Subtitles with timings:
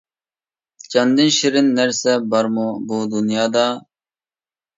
[0.93, 3.69] جاندىن شېرىن نەرسە بارمۇ بۇ دۇنيادا!